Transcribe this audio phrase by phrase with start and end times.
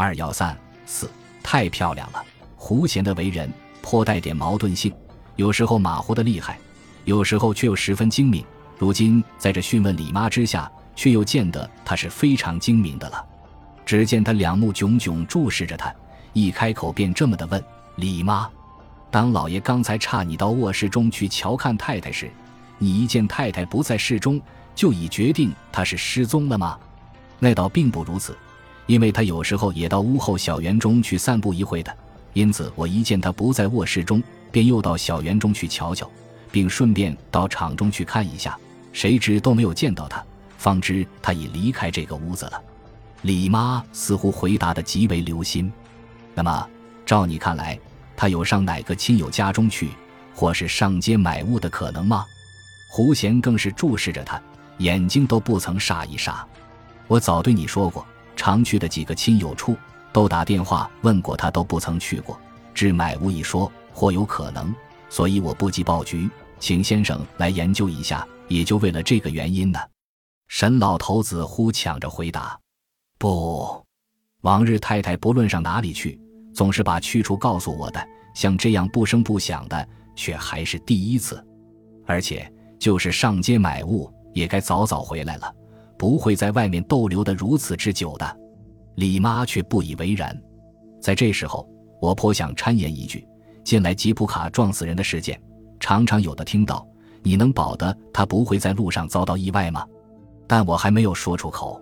[0.00, 0.56] 二幺三
[0.86, 1.10] 四，
[1.42, 2.24] 太漂亮了。
[2.54, 3.52] 胡贤的为人
[3.82, 4.94] 颇带点矛盾性，
[5.34, 6.56] 有时候马虎的厉害，
[7.04, 8.44] 有时候却又十分精明。
[8.78, 13.26] 如今在这讯问李妈之下，却又见得他是非常精明的了。
[13.84, 15.92] 只见他两目炯炯注视着他，
[16.32, 17.60] 一开口便这么的问
[17.96, 18.48] ：“李妈，
[19.10, 22.30] 当老爷刚才差你到卧室中去瞧看太太时，
[22.78, 24.40] 你一见太太不在室中，
[24.76, 26.78] 就已决定她是失踪了吗？”
[27.40, 28.36] 那倒并不如此，
[28.88, 31.96] 因为他有时候也到屋后小园中去散步一会的。
[32.32, 36.10] 因此，我一见他不在卧室中，便又到小园中去瞧瞧，
[36.50, 38.58] 并顺便到场中去看一下。
[38.92, 40.24] 谁知都没有见到他，
[40.56, 42.60] 方知他已离开这个屋子了。
[43.22, 45.70] 李妈似乎回答的极为留心。
[46.34, 46.68] 那么，
[47.04, 47.78] 照你看来，
[48.16, 49.90] 他有上哪个亲友家中去，
[50.34, 52.24] 或是上街买物的可能吗？
[52.90, 54.40] 胡贤更是注视着他，
[54.78, 56.46] 眼睛都不曾眨一眨。
[57.06, 58.06] 我早对你说过，
[58.38, 59.76] 常去的几个亲友处，
[60.12, 62.40] 都打电话问过他，都不曾去过。
[62.72, 64.72] 至买物一说，或有可能，
[65.10, 69.80] 所以我不急报局，请先生来研究一下，也就为了这个原因呢。
[70.46, 72.56] 沈老头子忽抢着回答。
[73.18, 73.84] 不，
[74.42, 76.16] 往日太太不论上哪里去，
[76.54, 78.08] 总是把去处告诉我的。
[78.34, 81.44] 像这样不声不响的，却还是第一次。
[82.06, 85.52] 而且就是上街买物，也该早早回来了，
[85.98, 88.40] 不会在外面逗留的如此之久的。
[88.94, 90.36] 李妈却不以为然。
[91.00, 91.68] 在这时候，
[92.00, 93.26] 我颇想掺言一句：
[93.64, 95.40] 近来吉普卡撞死人的事件，
[95.78, 96.86] 常常有的听到。
[97.22, 99.84] 你能保得他不会在路上遭到意外吗？
[100.46, 101.80] 但我还没有说出口。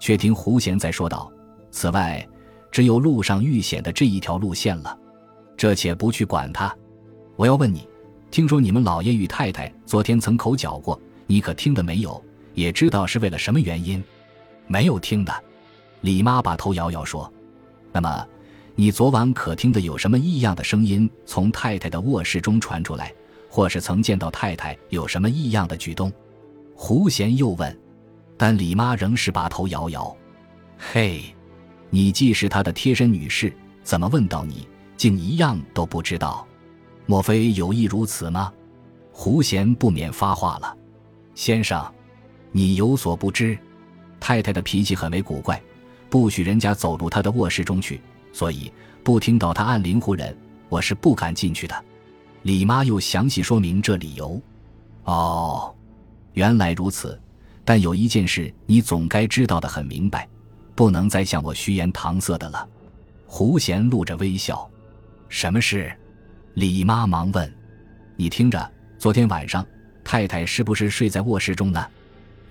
[0.00, 1.30] 却听胡贤在说道
[1.70, 2.26] ：“此外，
[2.70, 4.98] 只有路上遇险的这一条路线了。
[5.56, 6.74] 这且不去管他。
[7.36, 7.86] 我要问你，
[8.30, 12.20] 听说你们老爷与太太昨天曾口角过，你可听得没有？
[12.54, 14.02] 也知道是为了什么原因？
[14.66, 15.32] 没有听的。”
[16.02, 17.32] 李妈把头摇摇说
[17.92, 18.26] ：“那么，
[18.74, 23.12] 你昨晚可听得有什么异样的声音从太太的卧室中传出来，
[23.48, 26.12] 或是曾见到太太有什么异样的举动？”
[26.74, 27.78] 胡贤又问。
[28.36, 30.16] 但李妈仍是把头摇摇。
[30.76, 31.22] 嘿，
[31.90, 33.52] 你既是她的贴身女士，
[33.84, 36.44] 怎么问到你，竟一样都不知道？
[37.06, 38.52] 莫非有意如此吗？
[39.12, 40.76] 胡贤不免发话了
[41.36, 41.84] ：“先生，
[42.52, 43.58] 你有所不知，
[44.20, 45.60] 太太的脾气很为古怪，
[46.08, 48.00] 不许人家走入她的卧室中去，
[48.32, 48.70] 所以
[49.02, 50.36] 不听到她按铃呼人，
[50.68, 51.84] 我是不敢进去的。”
[52.42, 54.40] 李妈又详细说明这理由。
[55.04, 55.74] 哦，
[56.34, 57.18] 原来如此。
[57.64, 60.28] 但有一件事，你总该知道的很明白，
[60.74, 62.68] 不能再向我虚言搪塞的了。
[63.24, 64.68] 胡贤露着微笑
[65.30, 65.90] ：“什么事？”
[66.54, 67.54] 李妈忙问
[68.16, 69.64] ：“你听着，昨天晚上
[70.02, 71.86] 太太是不是睡在卧室中呢？”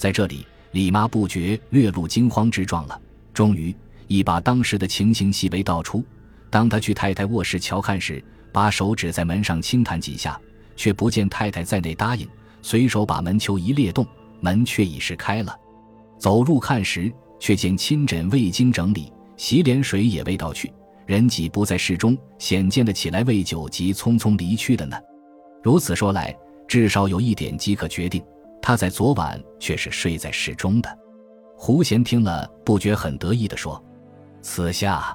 [0.00, 2.98] 在这里，李妈不觉略露惊慌之状了。
[3.34, 6.02] 终于，已把当时的情形细微道出。
[6.48, 10.40] 当他去太太卧室瞧看时，把手指在门上轻弹几下，
[10.74, 12.26] 却不见太太在内答应，
[12.62, 14.06] 随手把门球一裂动。
[14.40, 15.54] 门却已是开了，
[16.18, 20.72] 走入看时，却见亲枕未经整理，洗脸水也未倒去，
[21.04, 24.96] 人己不在室中，显见的起来未久即匆匆离去的呢。
[25.62, 26.34] 如此说来，
[26.66, 28.24] 至少有一点即可决定，
[28.70, 30.98] 他在昨晚却是睡在室中的。
[31.56, 33.84] 胡贤听了，不觉很得意地说
[34.42, 35.12] ：“此下。”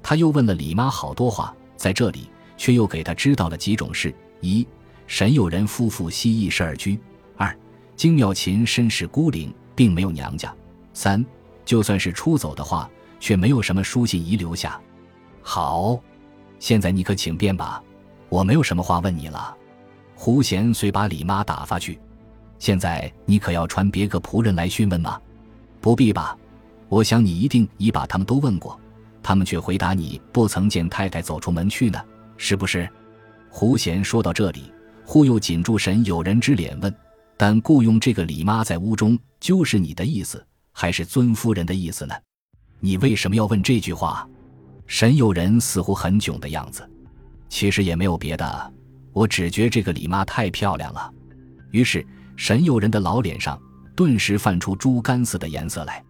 [0.00, 4.64] 他又问了李妈好多话，在这里却又给他知道了几种事：一，
[5.08, 6.96] 沈有仁夫妇悉异世而居；
[7.36, 7.52] 二。
[7.96, 10.54] 金妙琴身世孤零，并没有娘家。
[10.92, 11.26] 三，
[11.64, 12.88] 就算是出走的话，
[13.18, 14.80] 却没有什么书信遗留下。
[15.42, 15.98] 好，
[16.60, 17.82] 现在你可请便吧，
[18.28, 19.56] 我没有什么话问你了。
[20.14, 21.98] 胡贤遂把李妈打发去。
[22.58, 25.20] 现在你可要传别个仆人来询问吗？
[25.80, 26.36] 不必吧，
[26.88, 28.80] 我想你一定已把他们都问过，
[29.22, 32.02] 他们却回答你不曾见太太走出门去呢，
[32.36, 32.88] 是不是？
[33.50, 34.72] 胡贤说到这里，
[35.04, 36.94] 忽又紧住沈友人之脸问。
[37.36, 42.14] 但雇佣这个李妈在屋中，就是你的意思，还是尊夫人的意思呢？
[42.80, 44.26] 你为什么要问这句话？
[44.86, 46.88] 沈友人似乎很囧的样子。
[47.48, 48.72] 其实也没有别的，
[49.12, 51.12] 我只觉这个李妈太漂亮了。
[51.70, 53.60] 于是沈有人的老脸上
[53.94, 56.04] 顿时泛出猪肝似的颜色来。